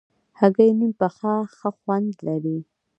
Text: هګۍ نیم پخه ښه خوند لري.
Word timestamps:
هګۍ 0.39 0.69
نیم 0.79 0.91
پخه 0.99 1.33
ښه 1.57 1.69
خوند 1.77 2.13
لري. 2.27 2.57